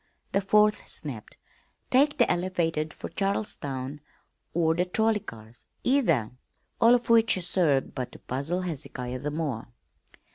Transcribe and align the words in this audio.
The 0.31 0.41
fourth 0.41 0.87
snapped: 0.89 1.37
"Take 1.91 2.17
the 2.17 2.27
elevated 2.27 2.91
for 2.91 3.07
Charlestown 3.09 4.01
or 4.51 4.73
the 4.73 4.83
trolley 4.83 5.19
cars, 5.19 5.65
either;" 5.83 6.31
all 6.79 6.95
of 6.95 7.07
which 7.11 7.37
served 7.45 7.93
but 7.93 8.11
to 8.13 8.17
puzzle 8.17 8.61
Hezekiah 8.61 9.19
the 9.19 9.29
more. 9.29 9.67